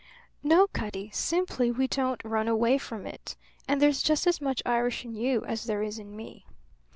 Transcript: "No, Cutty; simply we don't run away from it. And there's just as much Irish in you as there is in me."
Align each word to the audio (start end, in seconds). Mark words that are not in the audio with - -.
"No, 0.41 0.65
Cutty; 0.65 1.11
simply 1.13 1.69
we 1.69 1.85
don't 1.85 2.25
run 2.25 2.47
away 2.47 2.79
from 2.79 3.05
it. 3.05 3.35
And 3.67 3.79
there's 3.79 4.01
just 4.01 4.25
as 4.25 4.41
much 4.41 4.63
Irish 4.65 5.05
in 5.05 5.13
you 5.13 5.45
as 5.45 5.65
there 5.65 5.83
is 5.83 5.99
in 5.99 6.15
me." 6.15 6.43